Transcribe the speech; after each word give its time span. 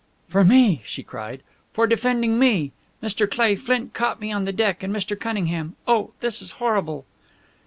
"For 0.27 0.43
me!" 0.43 0.81
she 0.83 1.03
cried. 1.03 1.43
"For 1.73 1.85
defending 1.85 2.39
me! 2.39 2.71
Mr. 3.03 3.29
Cleigh, 3.29 3.53
Flint 3.55 3.93
caught 3.93 4.19
me 4.19 4.31
on 4.31 4.45
deck 4.45 4.81
and 4.81 4.91
Mr. 4.91 5.15
Cunningham 5.19 5.75
oh, 5.87 6.09
this 6.21 6.41
is 6.41 6.53
horrible!" 6.53 7.05